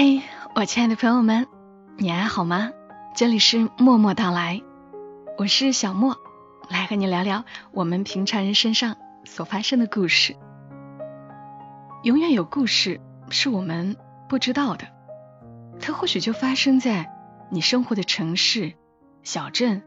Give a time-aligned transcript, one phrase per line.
[0.00, 0.22] 嘿，
[0.54, 1.48] 我亲爱的朋友们，
[1.96, 2.70] 你还好吗？
[3.16, 4.62] 这里是默默到来，
[5.36, 6.16] 我是小莫，
[6.70, 10.36] 来和你聊聊我们平常人身上所发生的故事。
[12.04, 13.00] 永远有故事
[13.30, 13.96] 是我们
[14.28, 14.86] 不知道的，
[15.80, 17.10] 它或许就发生在
[17.50, 18.74] 你生活的城市、
[19.24, 19.82] 小镇，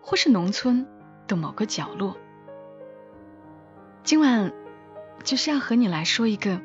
[0.00, 0.86] 或是农村
[1.28, 2.16] 的某个角落。
[4.04, 4.50] 今晚
[5.22, 6.62] 就是要和你来说一个，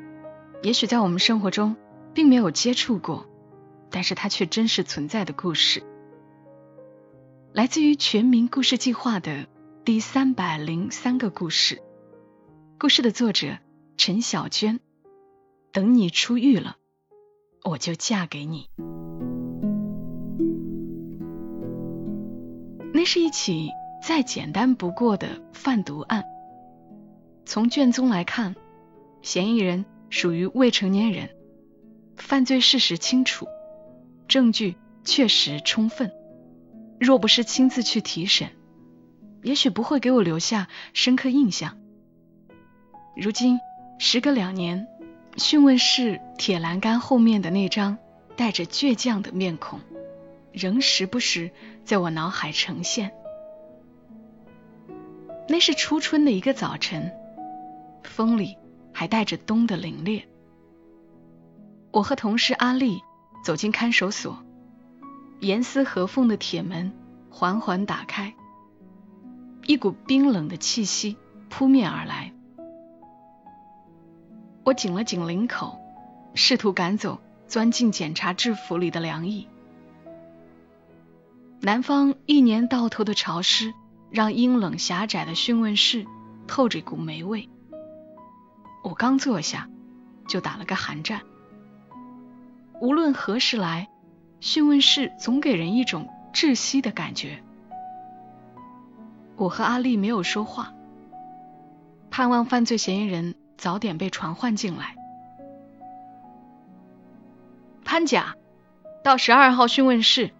[0.62, 1.76] 也许在我们生活中
[2.14, 3.26] 并没有接触过，
[3.90, 5.82] 但是它却真实存在的故事，
[7.52, 9.46] 来自于全民故事计划的
[9.84, 11.82] 第三百零三个故事。
[12.78, 13.58] 故事的作者
[13.96, 14.80] 陈小娟。
[15.72, 16.78] 等你出狱了，
[17.64, 18.68] 我就嫁给你。
[22.92, 23.70] 那是一起
[24.02, 26.24] 再简单不过的贩毒案。
[27.44, 28.56] 从卷宗来看，
[29.22, 31.30] 嫌疑人属于未成年人，
[32.22, 33.46] 犯罪事实清楚，
[34.28, 36.12] 证据确实充分。
[37.00, 38.50] 若不是亲自去提审，
[39.42, 41.78] 也许不会给我留下深刻印象。
[43.16, 43.58] 如今
[43.98, 44.86] 时隔两年，
[45.36, 47.98] 讯问室铁栏杆后面的那张
[48.36, 49.80] 带着倔强的面孔，
[50.52, 51.50] 仍时不时
[51.84, 53.12] 在我脑海呈现。
[55.48, 57.10] 那是初春的一个早晨。
[58.02, 58.56] 风里
[58.92, 60.22] 还带着冬的凛冽。
[61.92, 63.02] 我和同事阿丽
[63.44, 64.44] 走进看守所，
[65.40, 66.92] 严丝合缝的铁门
[67.30, 68.34] 缓缓打开，
[69.66, 71.16] 一股冰冷的气息
[71.48, 72.32] 扑面而来。
[74.64, 75.80] 我紧了紧领口，
[76.34, 79.48] 试图赶走钻进检查制服里的凉意。
[81.60, 83.74] 南方一年到头的潮湿，
[84.10, 86.06] 让阴冷狭窄的讯问室
[86.46, 87.48] 透着一股霉味。
[88.84, 89.68] 我刚坐下，
[90.28, 91.22] 就打了个寒战。
[92.80, 93.88] 无论何时来，
[94.40, 97.42] 讯问室总给人一种窒息的感觉。
[99.36, 100.72] 我和阿丽没有说话，
[102.10, 104.96] 盼望犯罪嫌疑人早点被传唤进来。
[107.84, 108.36] 潘甲，
[109.04, 110.30] 到十二号讯问室。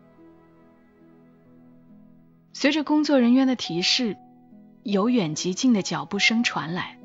[2.55, 4.17] 随着工作人员的提示，
[4.83, 6.99] 由远及近的脚步声传来。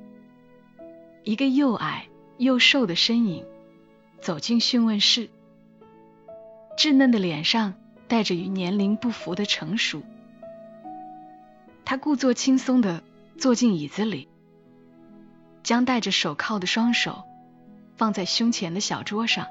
[1.23, 2.07] 一个又矮
[2.37, 3.45] 又瘦的身影
[4.21, 5.29] 走进讯问室，
[6.77, 7.73] 稚嫩的脸上
[8.07, 10.03] 带着与年龄不符的成熟。
[11.85, 13.03] 他故作轻松的
[13.37, 14.27] 坐进椅子里，
[15.63, 17.23] 将戴着手铐的双手
[17.95, 19.47] 放在胸前的小桌上。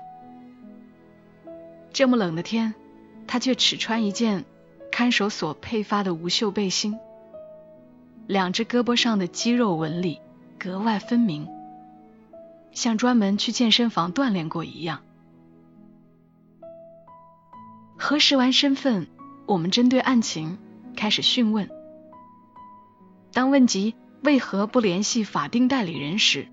[1.93, 2.75] 这么冷的天，
[3.27, 4.45] 他却只穿一件
[4.91, 6.99] 看守所配发的无袖背心，
[8.27, 10.21] 两只胳膊上的肌肉纹理
[10.59, 11.49] 格外分明。
[12.73, 15.03] 像专门去健身房锻炼过一样。
[18.07, 19.07] 核实完身份，
[19.47, 20.59] 我们针对案情
[20.95, 21.71] 开始讯问。
[23.33, 26.49] 当问及为何不联系法定代理人时，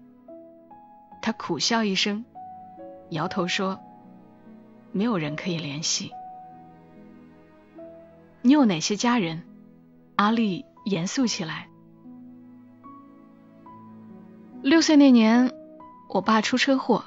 [1.22, 2.24] 他苦笑一声，
[3.10, 3.82] 摇头说
[4.94, 6.12] ：“没有人可以联系。”
[8.42, 9.44] 你有哪些家人？
[10.16, 11.68] 阿丽严肃起来。
[14.62, 15.52] 六岁那年。
[16.08, 17.04] 我爸出车祸，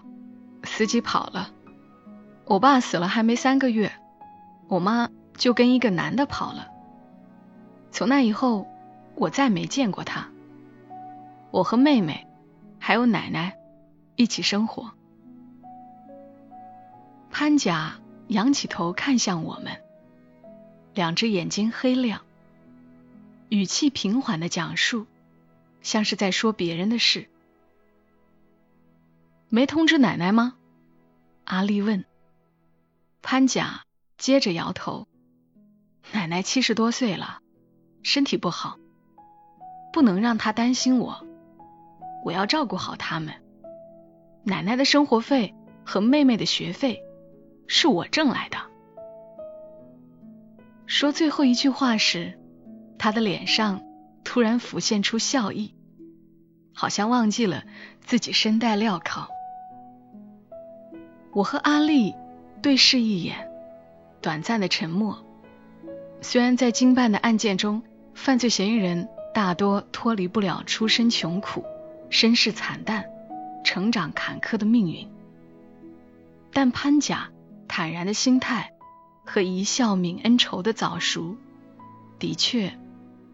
[0.64, 1.50] 司机跑了。
[2.44, 3.90] 我爸死了还没三个月，
[4.68, 6.68] 我妈就跟一个男的跑了。
[7.90, 8.66] 从那以后，
[9.14, 10.28] 我再没见过他。
[11.50, 12.26] 我和妹妹
[12.78, 13.56] 还有奶奶
[14.16, 14.90] 一起生活。
[17.30, 19.80] 潘甲仰起头看向我们，
[20.94, 22.22] 两只眼睛黑亮，
[23.48, 25.06] 语气平缓的讲述，
[25.82, 27.28] 像是在说别人的事。
[29.48, 30.54] 没通知奶奶吗？
[31.44, 32.04] 阿丽问。
[33.22, 33.83] 潘甲
[34.18, 35.06] 接着摇头。
[36.12, 37.40] 奶奶七十多岁了，
[38.02, 38.78] 身体不好，
[39.92, 41.26] 不能让她担心我，
[42.24, 43.34] 我要照顾好他们。
[44.44, 45.54] 奶奶的生活费
[45.84, 47.02] 和妹妹的学费
[47.66, 48.58] 是我挣来的。
[50.86, 52.38] 说最后一句话时，
[52.98, 53.82] 他的脸上
[54.22, 55.74] 突然浮现出笑意，
[56.74, 57.64] 好像忘记了
[58.02, 59.28] 自己身带镣铐。
[61.32, 62.14] 我和阿丽
[62.62, 63.50] 对视一眼，
[64.24, 65.22] 短暂的沉默。
[66.22, 67.82] 虽然在经办的案件中，
[68.14, 71.62] 犯罪嫌疑人大多脱离不了出身穷苦、
[72.08, 73.04] 身世惨淡、
[73.66, 75.06] 成长坎坷的命运，
[76.54, 77.28] 但潘甲
[77.68, 78.72] 坦然的心态
[79.26, 81.36] 和一笑泯恩仇的早熟，
[82.18, 82.78] 的确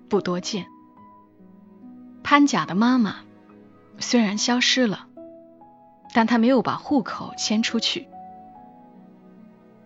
[0.08, 0.66] 不多见。
[2.24, 3.18] 潘甲的妈妈
[4.00, 5.06] 虽然消失了。
[6.12, 8.08] 但他没有把户口迁出去，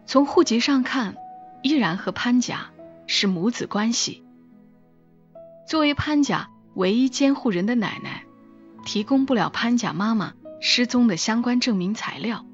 [0.06, 1.16] 从户籍上看，
[1.62, 2.70] 依然和潘家
[3.06, 4.22] 是母子关系。
[5.66, 8.24] 作为潘家唯一监护人的奶奶，
[8.84, 12.44] 提供不了潘家妈妈失踪的相关证明材料，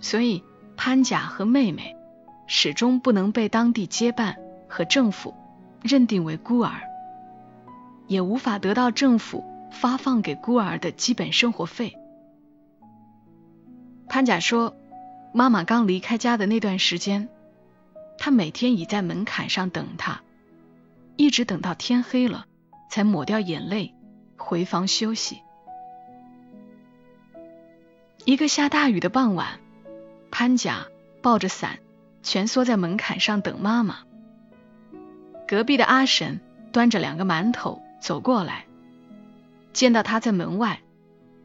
[0.00, 0.42] 所以
[0.76, 1.96] 潘家和妹妹
[2.48, 4.36] 始终不能被当地街办
[4.68, 5.34] 和政府
[5.80, 6.82] 认定为孤儿，
[8.08, 11.96] 也无法得到政府发放给孤儿的基本生活费。
[14.08, 14.76] 潘甲说，
[15.32, 17.28] 妈妈刚离开家的那段时间，
[18.18, 20.20] 他每天倚在门槛上等她。
[21.16, 22.46] 一直等到天黑了，
[22.90, 23.94] 才抹掉眼泪
[24.36, 25.40] 回房休息。
[28.24, 29.60] 一个下大雨的傍晚，
[30.30, 30.86] 潘甲
[31.20, 31.78] 抱着伞
[32.22, 33.98] 蜷缩在门槛上等妈妈。
[35.46, 36.40] 隔壁的阿婶
[36.72, 38.64] 端着两个馒头走过来，
[39.72, 40.80] 见到他在门外，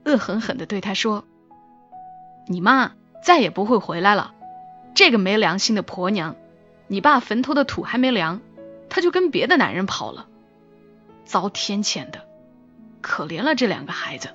[0.05, 1.25] 恶狠狠地对他说
[2.47, 4.33] ：“你妈再也不会回来了，
[4.95, 6.35] 这个没良心的婆娘，
[6.87, 8.41] 你爸坟头的土还没凉。”
[8.89, 10.27] 她就跟别的男人跑了，
[11.25, 12.25] 遭天谴的，
[13.01, 14.29] 可怜了这两个孩子。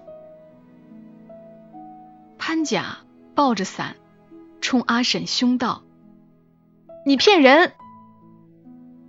[2.38, 2.98] 潘甲
[3.34, 3.96] 抱着伞，
[4.60, 5.82] 冲阿婶凶道
[7.06, 7.72] ：“你骗人！”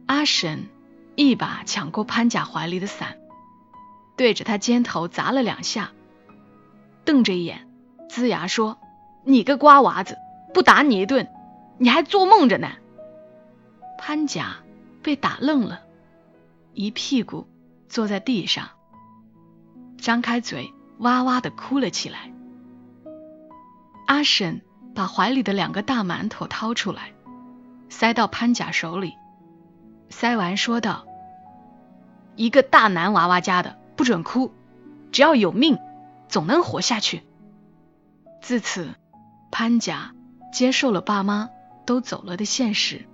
[0.08, 0.70] 阿婶
[1.16, 3.18] 一把抢过潘甲怀里的伞，
[4.16, 5.92] 对着他肩头砸了两下，
[7.04, 7.68] 瞪着眼，
[8.10, 8.78] 龇牙说
[9.24, 10.18] ：“你个瓜娃子，
[10.54, 11.30] 不打你一顿，
[11.78, 12.70] 你还做梦着呢！”
[13.98, 14.58] 潘甲。
[15.04, 15.82] 被打愣了，
[16.74, 17.46] 一屁股
[17.90, 18.70] 坐在地上，
[19.98, 22.32] 张开嘴哇哇的哭了起来。
[24.08, 24.62] 阿婶
[24.96, 27.12] 把怀里的两个大馒头掏出来，
[27.90, 29.16] 塞到潘甲手里，
[30.10, 31.06] 塞完说道
[32.38, 34.54] ：“一个大男娃娃家的不准哭，
[35.12, 35.78] 只要有命，
[36.30, 37.24] 总能活下去。”
[38.40, 38.96] 自此，
[39.54, 40.16] 潘甲
[40.52, 41.52] 接受了爸妈
[41.86, 43.06] 都走了的现实。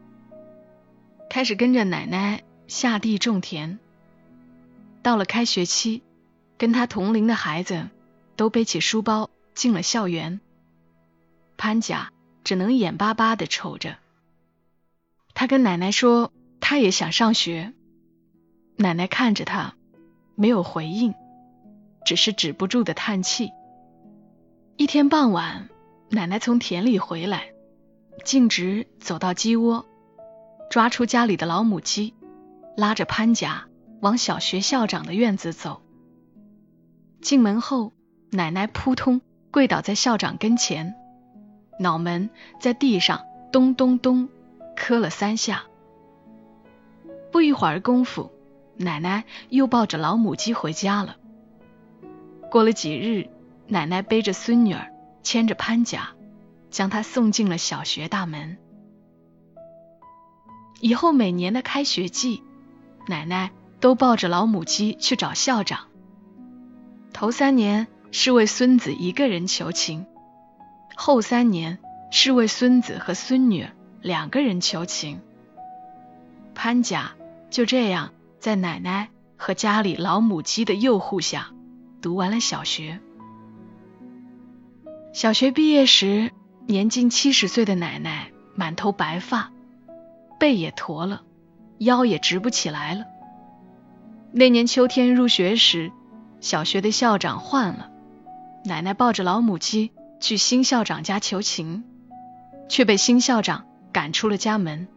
[1.30, 3.78] 开始跟着奶奶下地种田。
[5.02, 6.02] 到了开学期，
[6.58, 7.90] 跟他同龄的孩子
[8.38, 10.40] 都背起书包进了校园。
[11.58, 12.14] 潘甲
[12.46, 13.98] 只能眼巴巴的瞅着。
[15.34, 16.32] 他跟奶奶说，
[16.62, 17.74] 他也想上学。
[18.78, 19.74] 奶奶看着他，
[20.36, 21.14] 没有回应，
[22.06, 23.52] 只是止不住的叹气。
[24.78, 25.68] 一天傍晚，
[26.12, 27.54] 奶奶从田里回来，
[28.26, 29.86] 径直走到鸡窝。
[30.70, 32.14] 抓出家里的老母鸡，
[32.76, 33.68] 拉着潘家
[34.02, 35.82] 往小学校长的院子走。
[37.22, 37.94] 进门后，
[38.32, 39.22] 奶奶扑通
[39.52, 40.96] 跪倒在校长跟前，
[41.80, 42.30] 脑门
[42.60, 43.22] 在地上
[43.52, 44.30] 咚咚咚
[44.76, 45.64] 磕了三下。
[47.32, 48.32] 不一会儿功夫，
[48.78, 51.18] 奶奶又抱着老母鸡回家了。
[52.50, 53.30] 过了几日，
[53.68, 54.92] 奶奶背着孙女儿，
[55.24, 56.10] 牵着潘家，
[56.72, 58.58] 将他送进了小学大门。
[60.82, 62.44] 以后每年的开学季，
[63.08, 65.88] 奶奶都抱着老母鸡去找校长。
[67.12, 70.06] 头三年是为孙子一个人求情，
[70.96, 71.80] 后三年
[72.12, 73.68] 是为孙子和孙女
[74.02, 75.20] 两个人求情。
[76.56, 77.12] 潘家
[77.50, 81.52] 就这样在奶奶和家里老母鸡的诱护下，
[82.02, 83.02] 读完了小学。
[85.12, 86.32] 小学毕业时，
[86.68, 89.52] 年近七十岁的奶奶满头白发。
[90.40, 91.24] 背也驼了，
[91.80, 93.04] 腰也直不起来了。
[94.32, 95.92] 那年秋天入学时，
[96.40, 97.90] 小学的校长换了，
[98.64, 101.84] 奶奶抱着老母鸡去新校长家求情，
[102.70, 104.88] 却被新校长赶出了家门。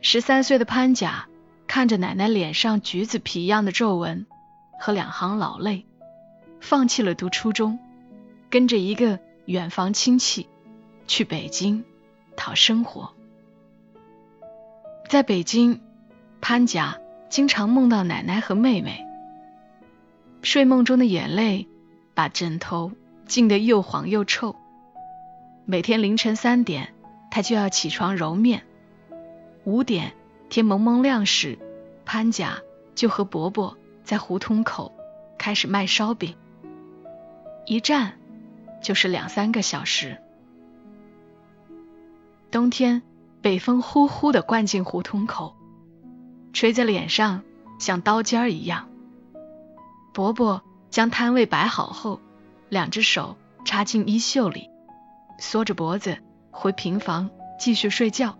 [0.00, 1.28] 十三岁的潘甲
[1.68, 4.26] 看着奶奶脸上橘子皮一样的皱纹
[4.80, 5.86] 和两行老泪，
[6.60, 7.78] 放弃了读初中，
[8.50, 10.48] 跟着一个远房亲戚
[11.06, 11.84] 去北京
[12.36, 13.12] 讨生活。
[15.08, 15.80] 在北京，
[16.40, 19.04] 潘家经常梦到奶奶和妹妹。
[20.42, 21.68] 睡梦中的眼泪
[22.14, 22.92] 把枕头
[23.26, 24.56] 浸得又黄又臭。
[25.64, 26.94] 每天凌晨三点，
[27.30, 28.64] 他就要起床揉面。
[29.64, 30.12] 五点
[30.50, 31.58] 天蒙蒙亮时，
[32.04, 32.58] 潘甲
[32.94, 34.92] 就和伯伯在胡同口
[35.38, 36.34] 开始卖烧饼，
[37.64, 38.18] 一站
[38.84, 40.16] 就是两三个小时。
[42.52, 43.02] 冬天。
[43.42, 45.54] 北风呼呼的灌进胡同口，
[46.54, 47.42] 吹在脸上
[47.78, 48.88] 像刀尖一样。
[50.14, 52.22] 伯伯将摊位摆好后，
[52.70, 53.36] 两只手
[53.66, 54.70] 插进衣袖里，
[55.38, 56.16] 缩着脖子
[56.50, 58.38] 回平房继续睡觉。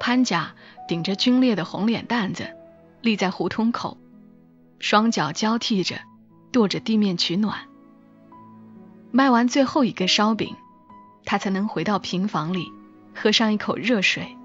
[0.00, 0.54] 潘家
[0.88, 2.56] 顶着皲裂的红脸蛋子，
[3.02, 3.98] 立在胡同口，
[4.78, 5.96] 双脚交替着
[6.50, 7.68] 跺着地面取暖。
[9.12, 10.56] 卖完最后一个烧饼，
[11.24, 12.72] 他才能回到平房里，
[13.14, 14.36] 喝上一口热水，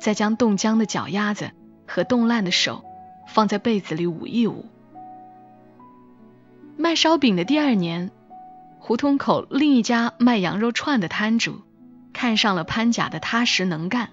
[0.00, 1.52] 再将冻僵的脚丫子
[1.86, 2.84] 和冻烂的手
[3.28, 4.66] 放在被子里捂一捂。
[6.76, 8.10] 卖烧饼的第二年，
[8.80, 11.60] 胡同口另一家卖羊肉串的摊主
[12.12, 14.10] 看上了潘甲的踏实能干，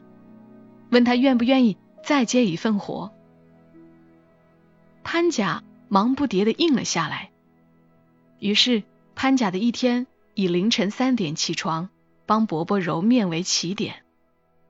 [0.91, 3.11] 问他愿不愿意再接一份活。
[5.03, 7.31] 潘甲忙不迭的应了下来。
[8.37, 8.83] 于是
[9.21, 11.91] 潘甲的一天以凌晨三点起床
[12.25, 13.97] 帮伯伯揉面为起点，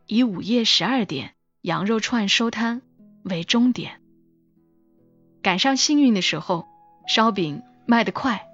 [0.07, 2.81] 以午夜十二点羊肉串收摊
[3.23, 4.01] 为终点。
[5.41, 6.67] 赶上幸运的时候，
[7.07, 7.63] 烧饼。
[7.85, 8.45] 卖得快，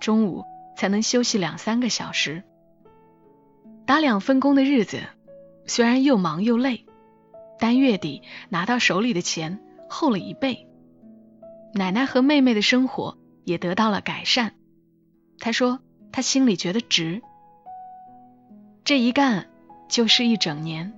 [0.00, 0.44] 中午
[0.78, 2.42] 才能休息两三个小时。
[3.84, 5.02] 打两份工的日子，
[5.66, 6.86] 虽然又忙又累，
[7.58, 9.60] 但月底拿到手里的钱
[9.90, 10.66] 厚了一倍。
[11.74, 14.54] 奶奶和妹妹的生活也得到了改善。
[15.38, 15.80] 他说，
[16.12, 17.22] 他心里觉得值。
[18.84, 19.48] 这一干
[19.88, 20.92] 就是一整年，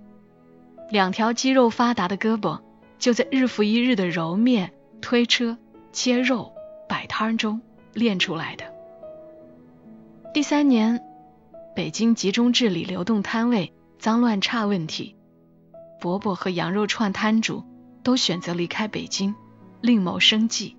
[0.91, 2.61] 两条肌肉发达的胳膊
[2.99, 5.59] 就在日复一日的揉面、推车、
[5.93, 6.53] 切肉、
[6.89, 7.61] 摆摊中。
[7.97, 8.67] 练出来的。
[10.35, 11.03] 第三年，
[11.75, 15.17] 北京集中治理流动摊位脏乱差问题，
[15.99, 17.65] 伯伯和羊肉串摊主
[18.03, 19.35] 都选择离开北京，
[19.81, 20.77] 另谋生计。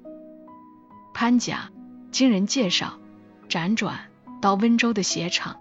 [1.16, 1.72] 潘甲
[2.12, 3.00] 经人介绍，
[3.50, 3.98] 辗转
[4.42, 5.58] 到温州的鞋厂，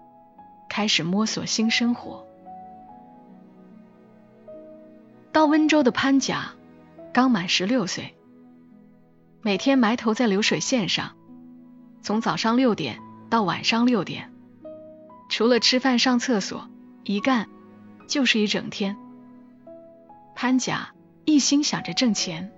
[0.69, 2.25] 开始摸索新生活。
[5.31, 6.51] 到温州的潘甲
[7.13, 8.15] 刚满十六岁，
[9.41, 11.11] 每天埋头在流水线上。
[12.01, 14.31] 从早上六点到晚上六点，
[15.29, 16.69] 除了吃饭上厕所，
[17.03, 17.49] 一干
[18.07, 18.97] 就是一整天。
[20.35, 20.93] 潘甲
[21.25, 22.51] 一心想着挣钱，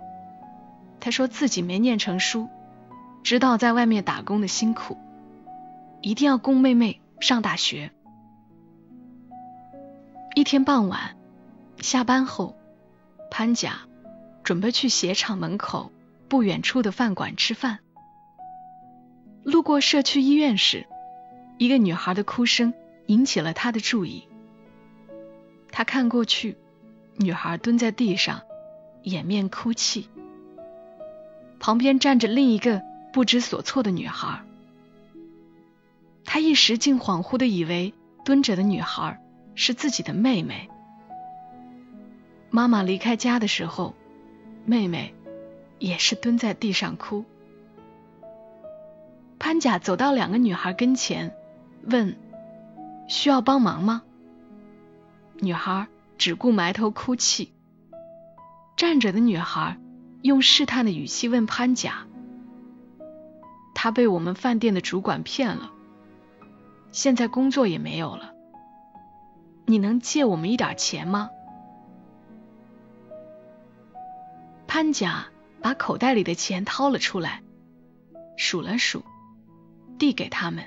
[1.00, 2.48] 他说自己没念成书，
[3.24, 4.98] 知道在外面打工的辛苦，
[6.02, 7.92] 一定要供妹妹上大学。
[10.36, 11.18] 一天傍晚
[11.82, 12.56] 下班后，
[13.30, 13.80] 潘甲
[14.44, 15.92] 准备去鞋厂门口
[16.30, 17.80] 不远处的饭馆吃饭。
[19.44, 20.86] 路过社区医院时，
[21.58, 22.74] 一个女孩的哭声
[23.08, 24.28] 引起了他的注意。
[25.72, 26.58] 他看过去，
[27.18, 28.42] 女孩蹲在地上，
[29.04, 30.10] 掩面哭泣。
[31.60, 34.42] 旁边站着另一个不知所措的女孩。
[36.32, 37.92] 他一时竟恍惚的以为
[38.24, 39.20] 蹲着的女孩
[39.56, 40.70] 是自己的妹妹。
[42.52, 43.96] 妈妈离开家的时候，
[44.64, 45.16] 妹妹
[45.80, 47.26] 也是蹲在地上哭。
[49.40, 51.36] 潘甲走到两个女孩跟前，
[51.84, 52.16] 问
[53.10, 54.04] ：“需要帮忙吗？”
[55.42, 55.88] 女孩
[56.20, 57.52] 只顾埋头哭泣。
[58.78, 59.80] 站着的女孩
[60.22, 62.06] 用试探的语气问潘甲
[63.74, 65.72] ：“他被我们饭店的主管骗了，
[66.92, 68.34] 现在工作也没有了，
[69.66, 71.30] 你能借我们一点钱吗？”
[74.68, 75.28] 潘甲
[75.62, 77.42] 把口袋里的钱掏了出来，
[78.38, 79.04] 数了数。
[79.98, 80.64] 递给他们。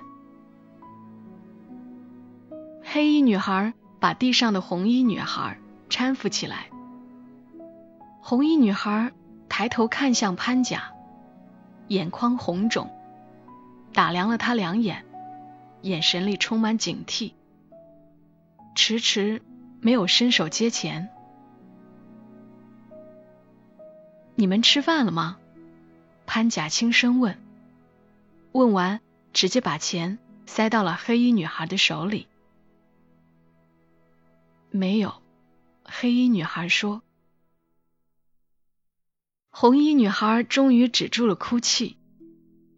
[2.84, 5.56] 黑衣女孩把地上的红衣女孩
[5.88, 6.66] 搀扶起来。
[8.20, 9.10] 红衣女孩
[9.48, 10.92] 抬头看向潘甲，
[11.88, 12.90] 眼眶红肿，
[13.94, 15.06] 打量了他两眼，
[15.82, 17.34] 眼神里充满警惕，
[18.74, 19.42] 迟迟
[19.80, 21.10] 没有伸手接钱。
[24.34, 25.38] 你们吃饭了吗？
[26.26, 27.38] 潘甲轻声问。
[28.52, 29.00] 问完。
[29.32, 32.28] 直接把钱塞到了黑衣女孩的手里。
[34.70, 35.22] 没有，
[35.84, 37.00] 黑衣女孩说。
[39.48, 41.96] 红衣女孩终于止住了哭泣。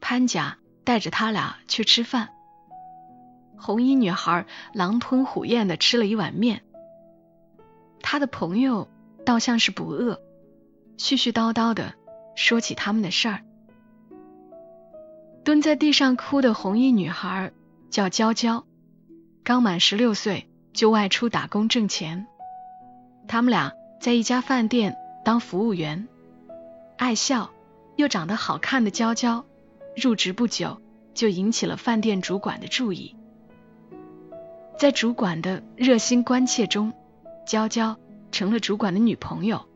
[0.00, 2.33] 潘甲带着他俩去吃饭。
[3.56, 6.62] 红衣女孩狼吞虎咽的吃了一碗面。
[8.02, 8.88] 他的朋友
[9.24, 10.20] 倒像是不饿，
[10.98, 11.94] 絮絮叨叨的
[12.36, 13.40] 说起他们的事儿。
[15.44, 17.52] 蹲在地上哭的红衣女孩
[17.90, 18.64] 叫娇娇，
[19.42, 22.26] 刚满十六岁就外出打工挣钱。
[23.28, 26.06] 他们俩在一家饭店当服务员。
[26.96, 27.50] 爱笑
[27.96, 29.44] 又长得好看的娇娇，
[29.96, 30.80] 入职不久
[31.12, 33.16] 就引起了饭店主管的注意。
[34.76, 36.92] 在主管的热心关切中，
[37.46, 37.96] 娇娇
[38.32, 39.66] 成了主管的女朋友，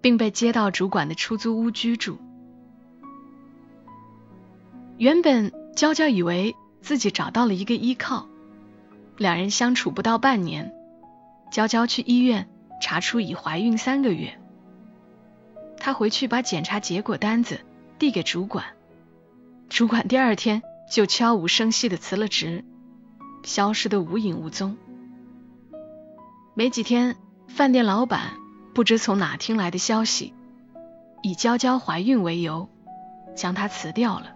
[0.00, 2.18] 并被接到主管的出租屋居住。
[4.98, 8.28] 原本娇娇以为自己找到了一个依靠，
[9.16, 10.72] 两人相处不到半年，
[11.50, 12.48] 娇娇去医院
[12.80, 14.38] 查出已怀孕三个月。
[15.78, 17.60] 她回去把检查结果单子
[17.98, 18.64] 递给主管，
[19.70, 22.64] 主管第二天就悄无声息的辞了职，
[23.42, 24.76] 消失得无影无踪。
[26.54, 27.16] 没几天，
[27.48, 28.32] 饭店老板
[28.74, 30.34] 不知从哪听来的消息，
[31.22, 32.68] 以娇娇怀孕为由，
[33.34, 34.34] 将她辞掉了。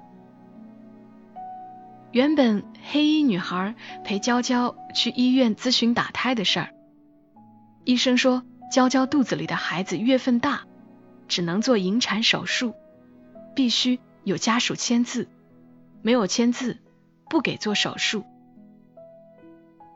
[2.12, 6.70] 原本黑衣女孩陪娇娇去医院咨询打胎的事儿，
[7.84, 10.62] 医生说娇娇肚子里的孩子月份大，
[11.28, 12.74] 只能做引产手术，
[13.54, 15.28] 必须有家属签字，
[16.00, 16.78] 没有签字
[17.28, 18.24] 不给做手术。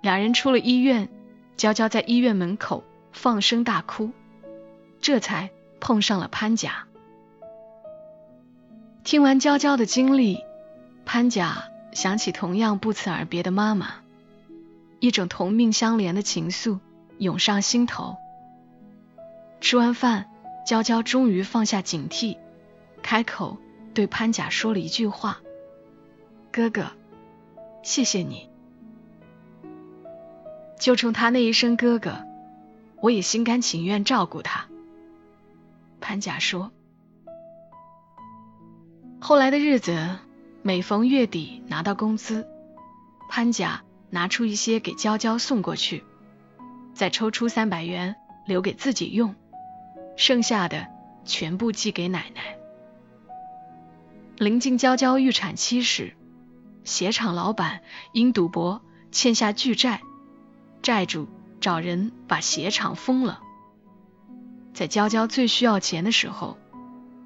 [0.01, 1.09] 两人出了医院，
[1.57, 4.11] 娇娇在医院门口放声大哭，
[5.01, 6.87] 这才碰上了潘甲。
[9.05, 10.39] 听完娇娇的经历，
[11.05, 11.65] 潘甲。
[11.93, 13.95] 想起同样不辞而别的妈妈，
[15.01, 16.79] 一种同命相连的情愫
[17.19, 18.17] 涌上心头。
[19.61, 20.31] 吃完饭，
[20.65, 22.39] 娇娇终于放下警惕，
[23.03, 23.59] 开口
[23.93, 25.41] 对潘甲说了一句话
[26.53, 26.93] ：“哥哥，
[27.83, 28.49] 谢谢你。”
[30.81, 32.25] 就冲他那一声“哥哥”，
[33.01, 34.67] 我也心甘情愿照顾他。
[36.01, 36.73] 潘甲说
[39.21, 40.19] ：“后来的日子。”
[40.63, 42.47] 每逢月底拿到工资，
[43.31, 46.05] 潘甲拿出一些给娇娇送过去，
[46.93, 49.35] 再抽出三百元留给自己用，
[50.19, 50.87] 剩下的
[51.25, 52.59] 全部寄给奶奶。
[54.37, 56.13] 临近娇娇预产期时，
[56.85, 57.81] 鞋厂老板
[58.13, 60.03] 因赌博欠下巨债，
[60.83, 61.29] 债主
[61.61, 63.41] 找人把鞋厂封了。
[64.73, 66.57] 在娇娇最需要钱的时候，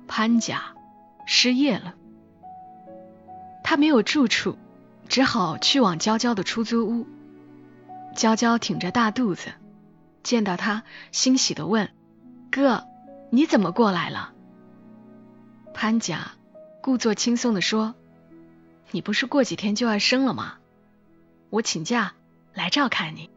[0.09, 0.75] 潘甲
[1.27, 1.95] 失业了。
[3.63, 4.59] 他没有住处，
[5.09, 7.07] 只好去往娇娇的出租屋。
[8.15, 9.53] 娇娇挺着大肚子，
[10.23, 10.83] 见到他，
[11.13, 11.91] 欣喜的问
[12.51, 12.87] ：“哥，
[13.31, 14.33] 你怎么过来了？”
[15.75, 16.33] 潘甲
[16.81, 17.95] 故作轻松的说
[18.93, 20.55] ：“你不是过几天就要生了吗？
[21.51, 22.15] 我请假
[22.53, 23.31] 来照看你。”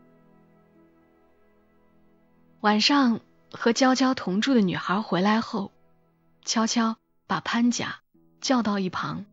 [2.61, 3.19] 晚上
[3.51, 5.71] 和娇娇同住的女孩回来后，
[6.43, 7.99] 悄悄把潘甲
[8.41, 9.25] 叫到一旁。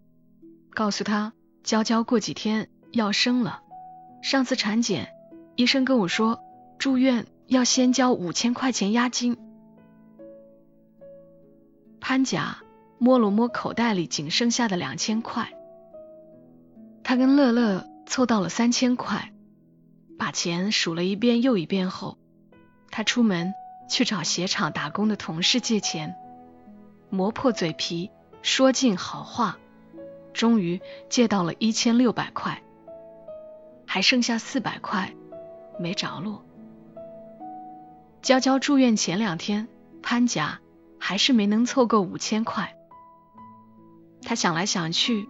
[0.75, 1.33] 告诉他，
[1.63, 3.63] 娇娇过几天要生了。
[4.23, 5.15] 上次产检，
[5.57, 6.43] 医生跟我说，
[6.79, 9.39] 住院要先交五千块钱押金。
[12.01, 12.59] 潘甲
[12.99, 15.55] 摸了摸口袋里仅剩下的两千块，
[17.03, 19.33] 他跟乐乐凑到了三千块，
[20.19, 22.19] 把钱数了一遍又一遍后，
[22.97, 23.55] 他出门
[23.89, 26.15] 去找鞋厂打工的同事借钱，
[27.11, 29.59] 磨破嘴皮说尽好话。
[30.33, 32.63] 终于借到了一千六百块，
[33.85, 35.13] 还剩下四百块
[35.77, 36.45] 没着落。
[38.23, 39.67] 娇娇住院前两天，
[40.01, 40.61] 潘甲
[41.01, 42.77] 还是没能凑够五千块。
[44.23, 45.29] 他想来想去，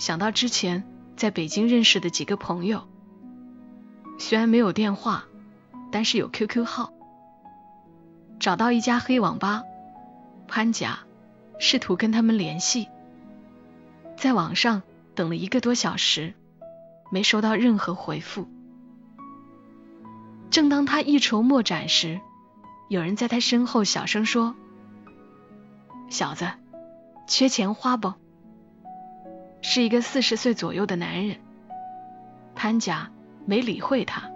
[0.00, 0.82] 想到之前
[1.16, 2.88] 在北京认识的几个朋友，
[4.18, 5.26] 虽然没有电话，
[5.90, 6.92] 但是有 QQ 号。
[8.38, 9.62] 找到一家黑网吧，
[10.48, 11.00] 潘甲
[11.58, 12.88] 试图跟他们联系。
[14.16, 14.82] 在网上
[15.14, 16.34] 等了一个多小时，
[17.10, 18.48] 没收到任何回复。
[20.50, 22.20] 正当他一筹莫展时，
[22.88, 24.54] 有人在他身后小声说
[26.10, 26.50] ：“小子，
[27.26, 28.14] 缺钱花不？”
[29.62, 31.38] 是一个四十岁左右的男人。
[32.54, 33.10] 潘甲
[33.46, 34.30] 没理会他，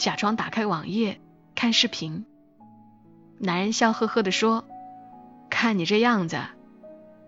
[0.00, 1.20] 假装打开网页
[1.54, 2.24] 看视频。
[3.36, 4.64] 男人笑呵呵的说
[5.50, 6.40] ：“看你这样子，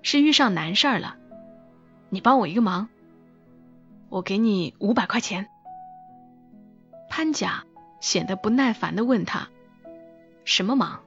[0.00, 1.16] 是遇上难事儿了。”
[2.08, 2.88] 你帮我一个忙，
[4.08, 5.48] 我给你五百块钱。
[7.10, 7.64] 潘甲
[8.00, 9.50] 显得不耐烦的问他
[10.46, 11.00] ：“什么忙？”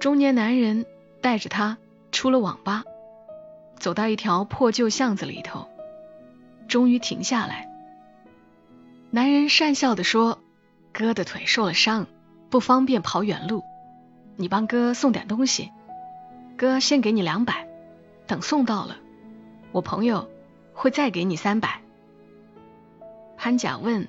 [0.00, 0.86] 中年男人
[1.20, 1.76] 带着他
[2.12, 2.84] 出了网吧，
[3.78, 5.68] 走到一条破旧巷子里头，
[6.66, 7.73] 终于停下来。
[9.14, 10.40] 男人讪笑的说
[10.92, 12.08] ：“哥的腿受了伤，
[12.50, 13.62] 不方便跑远路，
[14.34, 15.70] 你帮哥送点东西，
[16.56, 17.68] 哥先给你两百，
[18.26, 18.96] 等送到了。”
[19.70, 20.28] 我朋友
[20.72, 21.80] 会再给你三百。
[23.36, 24.08] 潘甲问：“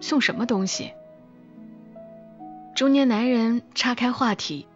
[0.00, 0.92] 送什么东西？”
[2.76, 4.68] 中年男人岔开话题：“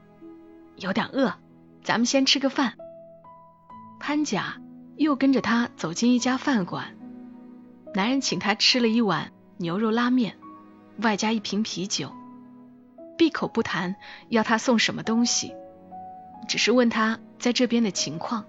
[0.74, 1.34] 有点饿，
[1.84, 2.72] 咱们先吃个饭。”
[4.00, 4.60] 潘甲
[4.96, 6.96] 又跟着他走进一家饭馆，
[7.94, 10.36] 男人请他吃了一碗牛肉拉面，
[10.98, 12.12] 外加一瓶啤酒，
[13.18, 13.96] 闭口不谈
[14.28, 15.54] 要他送什么东西，
[16.48, 18.44] 只是问他在这边的情况。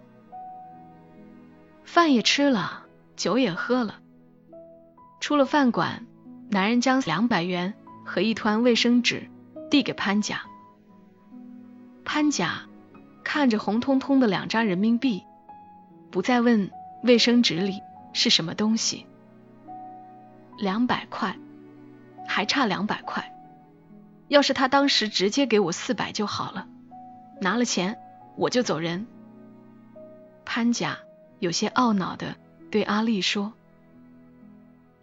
[1.84, 4.00] 饭也吃了，酒也喝了。
[5.20, 6.06] 出了饭馆，
[6.50, 7.74] 男人将两百元
[8.06, 9.30] 和一团卫生纸
[9.70, 10.44] 递给潘甲。
[12.06, 12.62] 潘甲
[13.24, 15.24] 看着红彤彤的两张人民币，
[16.12, 16.72] 不再问
[17.04, 17.82] 卫生纸里
[18.14, 19.06] 是什么东西，
[20.58, 21.38] 两百块，
[22.28, 23.30] 还差两百块。
[24.28, 26.68] 要是他当时直接给我四百就好了，
[27.42, 27.98] 拿了钱
[28.36, 29.06] 我就走人。
[30.46, 31.00] 潘甲
[31.40, 32.36] 有些懊恼的
[32.72, 33.54] 对阿丽说：“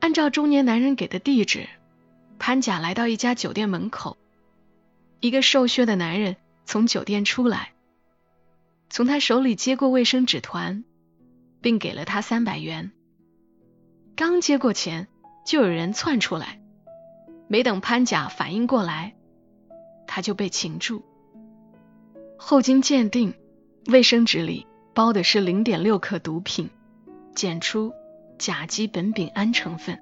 [0.01, 1.69] 按照中年男人给的地址，
[2.39, 4.17] 潘甲来到一家酒店门口，
[5.21, 7.73] 一个瘦削的男人从酒店出来，
[8.89, 10.85] 从他手里接过卫生纸团，
[11.61, 12.91] 并给了他三百元。
[14.17, 15.09] 刚接过钱，
[15.51, 16.61] 就有人窜出来，
[17.49, 19.17] 没等潘甲反应过来。”
[20.07, 21.03] 他就被擒住，
[22.39, 23.35] 后经鉴定，
[23.87, 26.71] 卫生纸里包的是零点六克毒品，
[27.35, 27.93] 检出
[28.39, 30.01] 甲基苯丙胺成分。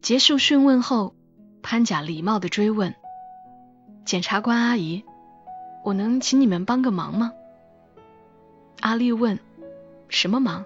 [0.00, 1.16] 结束讯问后，
[1.60, 2.94] 潘甲礼貌的追问
[4.06, 5.02] ：“检察官阿姨，
[5.84, 7.32] 我能请你们帮个忙吗？”
[8.78, 9.40] 阿丽问
[10.08, 10.64] ：“什么忙？”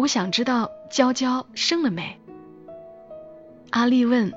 [0.00, 2.18] 我想知道娇娇生了没。
[3.68, 4.32] 阿丽问。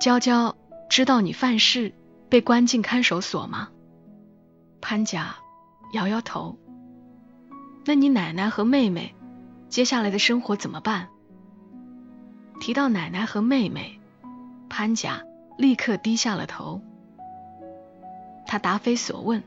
[0.00, 0.56] 娇娇
[0.88, 1.92] 知道你犯事
[2.30, 3.68] 被关进看守所吗？
[4.80, 5.36] 潘甲
[5.92, 6.56] 摇摇头。
[7.84, 9.14] 那你奶奶和妹妹
[9.68, 11.08] 接下来的生活怎么办？
[12.60, 14.00] 提到奶奶和妹妹，
[14.70, 15.22] 潘甲
[15.58, 16.80] 立刻低下了头。
[18.46, 19.42] 他答非所问：“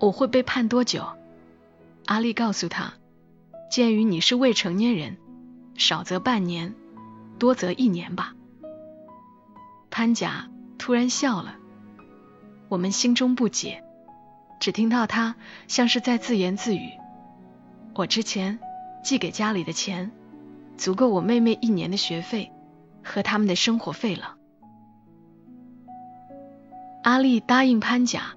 [0.00, 1.06] 我会被判多久？”
[2.06, 2.94] 阿丽告诉他
[3.72, 5.16] ：“鉴于你是未成年人，
[5.76, 6.74] 少则半年。”
[7.40, 8.34] 多则一年吧。
[9.90, 11.56] 潘甲突然笑了，
[12.68, 13.82] 我们心中不解，
[14.60, 15.36] 只听到他
[15.68, 16.90] 像是在自言自语
[17.96, 18.58] ：“我之前
[19.02, 20.12] 寄给家里的钱，
[20.76, 22.52] 足够我妹妹一年的学费
[23.02, 24.36] 和他们的生活费了。”
[27.04, 28.34] 阿丽答应潘甲，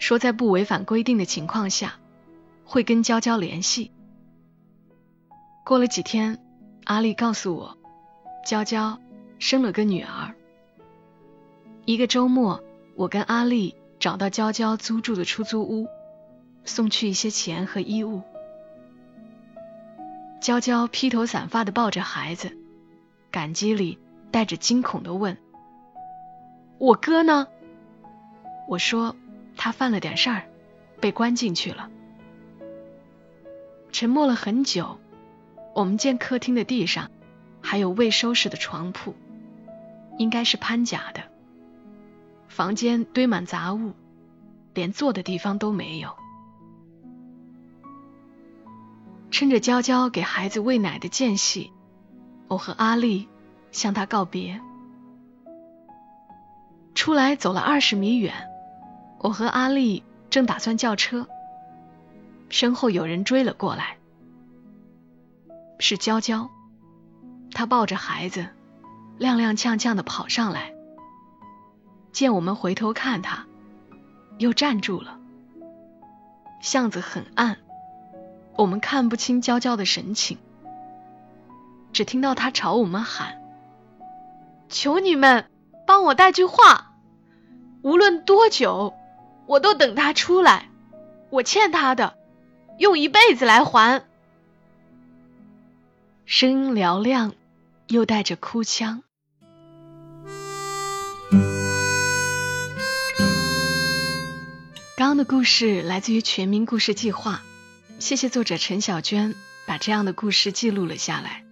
[0.00, 1.94] 说在不违反规定的情况下，
[2.64, 3.92] 会跟娇娇联系。
[5.70, 6.36] 过了几天，
[6.82, 7.78] 阿丽告诉我。
[8.44, 8.98] 娇娇
[9.38, 10.34] 生了个女儿。
[11.84, 12.64] 一个周末，
[12.96, 15.86] 我跟阿丽找到娇娇租住的出租屋，
[16.64, 18.22] 送去一些钱和衣物。
[20.40, 22.58] 娇娇披头散发的抱着孩子，
[23.30, 23.96] 感激里
[24.32, 25.38] 带着惊恐的问
[26.78, 27.46] ：“我哥呢？”
[28.68, 29.14] 我说
[29.56, 30.48] ：“他犯了点事儿，
[31.00, 31.88] 被关进去了。”
[33.92, 34.98] 沉默了很久，
[35.74, 37.10] 我们见客厅的地上。
[37.62, 39.14] 还有未收拾的床铺，
[40.16, 41.20] 应该是潘甲的。
[42.48, 43.92] 房间堆满杂物，
[44.72, 46.16] 连坐的地方都没有。
[49.30, 51.70] 趁着娇娇给孩子喂奶的间隙，
[52.48, 53.28] 我和阿丽
[53.72, 54.58] 向他告别。
[56.94, 58.32] 出来走了二十米远，
[59.18, 61.28] 我和阿丽正打算叫车，
[62.48, 63.98] 身后有人追了过来，
[65.80, 66.48] 是娇娇。
[67.52, 68.46] 她抱着孩子，
[69.18, 70.72] 踉踉跄跄的跑上来，
[72.12, 73.46] 见我们回头看她，
[74.38, 75.18] 又站住了。
[76.60, 77.56] 巷子很暗，
[78.56, 80.38] 我们看不清娇娇的神情，
[81.92, 83.40] 只听到他朝我们喊
[84.68, 85.50] ：“求你们
[85.86, 86.92] 帮我带句话，
[87.82, 88.92] 无论多久，
[89.46, 90.68] 我都等他出来，
[91.30, 92.14] 我欠他的，
[92.78, 94.04] 用一辈子来还。”
[96.32, 97.34] 声音嘹亮。
[97.88, 99.02] 又带着哭腔。
[104.96, 107.42] 刚刚的故事来自于全民故事计划，
[107.98, 109.34] 谢谢作者陈小娟
[109.66, 111.44] 把这样的故事记录了下来，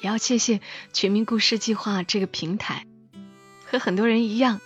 [0.00, 0.60] 也要谢谢
[0.92, 2.84] 全民故事计划这个平台。
[3.64, 4.60] 和很多人一样，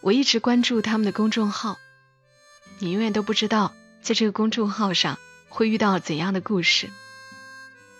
[0.00, 1.76] 我一直关注他们的公众号，
[2.78, 5.18] 你永远都不知道在这个公众号上
[5.50, 6.88] 会遇到怎样的故事，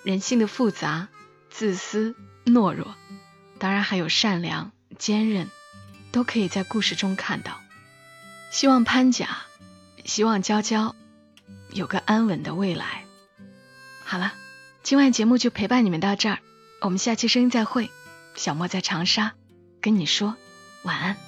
[0.09, 1.09] 人性的复杂，
[1.51, 2.17] 自私。
[2.47, 2.95] 懦弱，
[3.59, 5.51] 当然还有善良、坚韧，
[6.13, 7.61] 都可以在故事中看到。
[8.51, 9.43] 希望潘甲，
[10.07, 10.97] 希望娇娇
[11.75, 13.05] 有个安稳的未来。
[14.03, 14.33] 好了，
[14.83, 16.39] 今晚节目就陪伴你们到这儿，
[16.81, 17.91] 我们下期声音再会。
[18.35, 19.35] 小莫在长沙
[19.83, 20.37] 跟你说
[20.85, 21.28] 晚安。